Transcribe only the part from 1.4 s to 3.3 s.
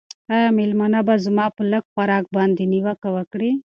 په لږ خوراک باندې نیوکه